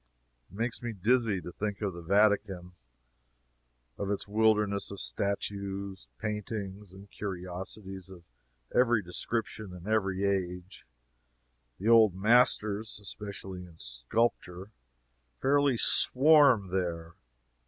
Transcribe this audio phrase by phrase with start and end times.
[0.51, 2.71] It makes me dizzy, to think of the Vatican
[3.99, 8.23] of its wilderness of statues, paintings, and curiosities of
[8.73, 10.87] every description and every age.
[11.77, 14.71] The "old masters" (especially in sculpture,)
[15.39, 17.13] fairly swarm, there.